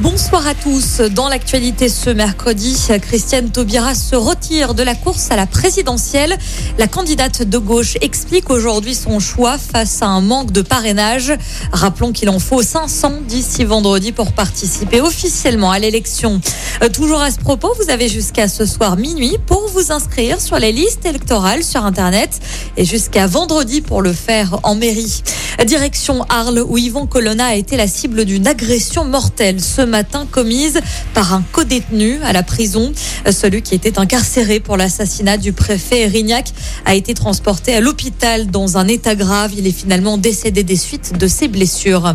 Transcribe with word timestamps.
Bonsoir 0.00 0.44
à 0.48 0.54
tous. 0.54 1.00
Dans 1.12 1.28
l'actualité 1.28 1.88
ce 1.88 2.10
mercredi, 2.10 2.76
Christiane 3.00 3.50
Taubira 3.50 3.94
se 3.94 4.16
retire 4.16 4.74
de 4.74 4.82
la 4.82 4.96
course 4.96 5.30
à 5.30 5.36
la 5.36 5.46
présidentielle. 5.46 6.36
La 6.78 6.88
candidate 6.88 7.42
de 7.42 7.58
gauche 7.58 7.96
explique 8.00 8.50
aujourd'hui 8.50 8.96
son 8.96 9.20
choix 9.20 9.56
face 9.56 10.02
à 10.02 10.06
un 10.06 10.20
manque 10.20 10.50
de 10.50 10.62
parrainage. 10.62 11.32
Rappelons 11.70 12.10
qu'il 12.10 12.28
en 12.28 12.40
faut 12.40 12.60
500 12.60 13.20
d'ici 13.28 13.64
vendredi 13.64 14.10
pour 14.10 14.32
participer 14.32 15.00
officiellement 15.00 15.70
à 15.70 15.78
l'élection. 15.78 16.40
Euh, 16.82 16.88
toujours 16.88 17.20
à 17.20 17.30
ce 17.30 17.38
propos, 17.38 17.72
vous 17.80 17.88
avez 17.88 18.08
jusqu'à 18.08 18.48
ce 18.48 18.66
soir 18.66 18.96
minuit 18.96 19.36
pour 19.46 19.68
vous 19.68 19.92
inscrire 19.92 20.40
sur 20.40 20.58
les 20.58 20.72
listes 20.72 21.06
électorales 21.06 21.62
sur 21.62 21.84
Internet 21.84 22.40
et 22.76 22.84
jusqu'à 22.84 23.28
vendredi 23.28 23.80
pour 23.80 24.02
le 24.02 24.12
faire 24.12 24.58
en 24.64 24.74
mairie. 24.74 25.22
Direction 25.64 26.24
Arles 26.28 26.64
où 26.68 26.76
Yvon 26.76 27.06
Colonna 27.06 27.46
a 27.46 27.54
été 27.54 27.76
la 27.76 27.86
cible 27.86 28.24
d'une 28.24 28.46
agression 28.46 29.04
mortelle 29.04 29.60
matin 29.86 30.26
commise 30.30 30.80
par 31.14 31.32
un 31.34 31.42
codétenu 31.52 32.18
à 32.22 32.32
la 32.32 32.42
prison. 32.42 32.92
Celui 33.30 33.62
qui 33.62 33.74
était 33.74 33.98
incarcéré 33.98 34.60
pour 34.60 34.76
l'assassinat 34.76 35.36
du 35.36 35.52
préfet 35.52 36.02
Erignac 36.02 36.52
a 36.84 36.94
été 36.94 37.14
transporté 37.14 37.74
à 37.74 37.80
l'hôpital 37.80 38.48
dans 38.50 38.78
un 38.78 38.88
état 38.88 39.14
grave. 39.14 39.52
Il 39.56 39.66
est 39.66 39.72
finalement 39.72 40.18
décédé 40.18 40.62
des 40.62 40.76
suites 40.76 41.18
de 41.18 41.26
ses 41.26 41.48
blessures. 41.48 42.14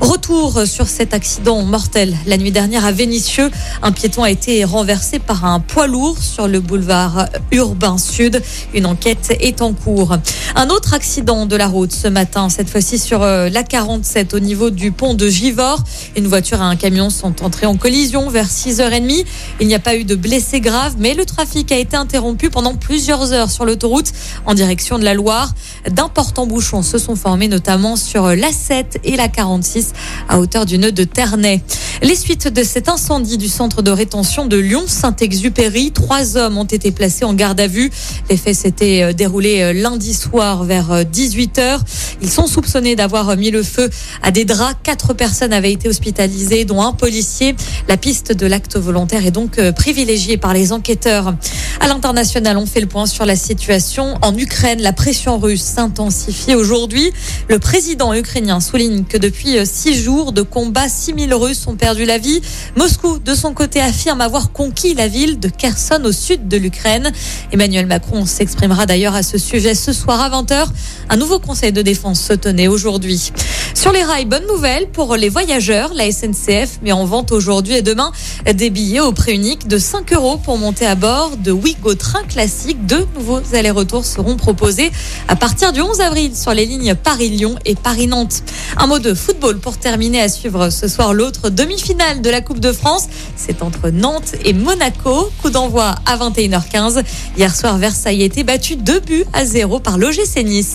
Retour 0.00 0.62
sur 0.64 0.86
cet 0.86 1.12
accident 1.12 1.62
mortel 1.62 2.16
la 2.26 2.36
nuit 2.36 2.52
dernière 2.52 2.84
à 2.84 2.92
Vénissieux. 2.92 3.50
Un 3.82 3.90
piéton 3.90 4.22
a 4.22 4.30
été 4.30 4.64
renversé 4.64 5.18
par 5.18 5.44
un 5.44 5.58
poids 5.58 5.88
lourd 5.88 6.18
sur 6.18 6.46
le 6.46 6.60
boulevard 6.60 7.26
urbain 7.50 7.98
sud. 7.98 8.40
Une 8.74 8.86
enquête 8.86 9.36
est 9.40 9.60
en 9.60 9.72
cours. 9.72 10.16
Un 10.54 10.68
autre 10.68 10.94
accident 10.94 11.46
de 11.46 11.56
la 11.56 11.66
route 11.66 11.92
ce 11.92 12.06
matin, 12.06 12.48
cette 12.48 12.70
fois-ci 12.70 12.98
sur 12.98 13.22
euh, 13.22 13.48
la 13.48 13.64
47 13.64 14.34
au 14.34 14.38
niveau 14.38 14.70
du 14.70 14.92
pont 14.92 15.14
de 15.14 15.28
Givors. 15.28 15.82
Une 16.16 16.28
voiture 16.28 16.58
et 16.58 16.64
un 16.64 16.76
camion 16.76 17.10
sont 17.10 17.42
entrés 17.42 17.66
en 17.66 17.76
collision 17.76 18.30
vers 18.30 18.46
6h30. 18.46 19.24
Il 19.60 19.66
n'y 19.66 19.74
a 19.74 19.80
pas 19.80 19.96
eu 19.96 20.04
de 20.04 20.14
blessés 20.14 20.60
graves, 20.60 20.94
mais 20.98 21.14
le 21.14 21.24
trafic 21.24 21.72
a 21.72 21.76
été 21.76 21.96
interrompu 21.96 22.50
pendant 22.50 22.74
plusieurs 22.74 23.32
heures 23.32 23.50
sur 23.50 23.64
l'autoroute 23.64 24.12
en 24.46 24.54
direction 24.54 24.98
de 24.98 25.04
la 25.04 25.14
Loire. 25.14 25.52
D'importants 25.90 26.46
bouchons 26.46 26.82
se 26.82 26.98
sont 26.98 27.16
formés 27.16 27.48
notamment 27.48 27.96
sur 27.96 28.28
la 28.28 28.52
7 28.52 29.00
et 29.02 29.16
la 29.16 29.26
46 29.26 29.87
à 30.28 30.38
hauteur 30.38 30.66
du 30.66 30.78
nœud 30.78 30.92
de 30.92 31.04
Ternay. 31.04 31.62
Les 32.02 32.14
suites 32.14 32.46
de 32.46 32.62
cet 32.62 32.88
incendie 32.88 33.38
du 33.38 33.48
centre 33.48 33.82
de 33.82 33.90
rétention 33.90 34.46
de 34.46 34.56
Lyon-Saint-Exupéry, 34.56 35.90
trois 35.90 36.36
hommes 36.36 36.56
ont 36.56 36.64
été 36.64 36.92
placés 36.92 37.24
en 37.24 37.34
garde 37.34 37.60
à 37.60 37.66
vue. 37.66 37.90
Les 38.30 38.36
faits 38.36 38.54
s'étaient 38.54 39.02
euh, 39.02 39.12
déroulés 39.12 39.62
euh, 39.62 39.72
lundi 39.72 40.14
soir 40.14 40.62
vers 40.62 41.04
18h. 41.04 41.58
Euh, 41.58 41.78
Ils 42.22 42.30
sont 42.30 42.46
soupçonnés 42.46 42.94
d'avoir 42.94 43.36
mis 43.36 43.50
le 43.50 43.64
feu 43.64 43.90
à 44.22 44.30
des 44.30 44.44
draps. 44.44 44.76
Quatre 44.84 45.12
personnes 45.12 45.52
avaient 45.52 45.72
été 45.72 45.88
hospitalisées, 45.88 46.64
dont 46.64 46.82
un 46.82 46.92
policier. 46.92 47.56
La 47.88 47.96
piste 47.96 48.32
de 48.32 48.46
l'acte 48.46 48.76
volontaire 48.76 49.26
est 49.26 49.32
donc 49.32 49.60
privilégiée 49.72 50.36
par 50.36 50.54
les 50.54 50.72
enquêteurs. 50.72 51.34
À 51.80 51.86
l'international, 51.86 52.56
on 52.56 52.66
fait 52.66 52.80
le 52.80 52.88
point 52.88 53.06
sur 53.06 53.24
la 53.24 53.36
situation 53.36 54.16
en 54.22 54.36
Ukraine. 54.36 54.82
La 54.82 54.92
pression 54.92 55.38
russe 55.38 55.62
s'intensifie 55.62 56.54
aujourd'hui. 56.54 57.12
Le 57.48 57.60
président 57.60 58.12
ukrainien 58.12 58.58
souligne 58.58 59.04
que 59.04 59.16
depuis 59.16 59.64
six 59.64 59.94
jours 59.94 60.32
de 60.32 60.42
combats, 60.42 60.88
6000 60.88 61.32
Russes 61.34 61.66
ont 61.68 61.76
perdu 61.76 62.04
la 62.04 62.18
vie. 62.18 62.40
Moscou, 62.76 63.18
de 63.18 63.34
son 63.34 63.54
côté, 63.54 63.80
affirme 63.80 64.20
avoir 64.20 64.50
conquis 64.50 64.94
la 64.94 65.06
ville 65.06 65.38
de 65.38 65.48
Kherson 65.48 66.02
au 66.04 66.12
sud 66.12 66.48
de 66.48 66.56
l'Ukraine. 66.56 67.12
Emmanuel 67.52 67.86
Macron 67.86 68.26
s'exprimera 68.26 68.86
d'ailleurs 68.86 69.14
à 69.14 69.22
ce 69.22 69.38
sujet 69.38 69.74
ce 69.74 69.92
soir 69.92 70.20
à 70.20 70.30
20h. 70.30 70.66
Un 71.10 71.16
nouveau 71.16 71.38
conseil 71.38 71.72
de 71.72 71.82
défense 71.82 72.20
se 72.20 72.32
tenait 72.32 72.68
aujourd'hui. 72.68 73.32
Sur 73.78 73.92
les 73.92 74.02
rails, 74.02 74.24
bonne 74.24 74.46
nouvelle 74.48 74.90
pour 74.90 75.14
les 75.14 75.28
voyageurs. 75.28 75.94
La 75.94 76.10
SNCF 76.10 76.80
met 76.82 76.90
en 76.90 77.04
vente 77.04 77.30
aujourd'hui 77.30 77.74
et 77.74 77.82
demain 77.82 78.10
des 78.52 78.70
billets 78.70 78.98
au 78.98 79.12
prix 79.12 79.34
unique 79.34 79.68
de 79.68 79.78
5 79.78 80.14
euros 80.14 80.36
pour 80.36 80.58
monter 80.58 80.84
à 80.84 80.96
bord 80.96 81.36
de 81.36 81.52
Wigo 81.52 81.94
Train 81.94 82.24
Classique. 82.24 82.86
Deux 82.86 83.06
nouveaux 83.14 83.40
allers-retours 83.54 84.04
seront 84.04 84.36
proposés 84.36 84.90
à 85.28 85.36
partir 85.36 85.72
du 85.72 85.80
11 85.80 86.00
avril 86.00 86.36
sur 86.36 86.52
les 86.54 86.66
lignes 86.66 86.96
Paris-Lyon 86.96 87.54
et 87.64 87.76
Paris-Nantes. 87.76 88.42
Un 88.78 88.88
mot 88.88 88.98
de 88.98 89.14
football 89.14 89.60
pour 89.60 89.78
terminer 89.78 90.22
à 90.22 90.28
suivre 90.28 90.70
ce 90.70 90.88
soir 90.88 91.14
l'autre 91.14 91.48
demi-finale 91.48 92.20
de 92.20 92.30
la 92.30 92.40
Coupe 92.40 92.58
de 92.58 92.72
France. 92.72 93.06
C'est 93.36 93.62
entre 93.62 93.90
Nantes 93.90 94.34
et 94.44 94.54
Monaco. 94.54 95.30
Coup 95.40 95.50
d'envoi 95.50 95.94
à 96.04 96.16
21h15. 96.16 97.04
Hier 97.36 97.54
soir, 97.54 97.78
Versailles 97.78 98.22
a 98.22 98.24
été 98.24 98.42
battu 98.42 98.74
2 98.74 98.98
buts 98.98 99.24
à 99.32 99.44
0 99.44 99.78
par 99.78 99.98
l'OGC 99.98 100.42
Nice. 100.42 100.74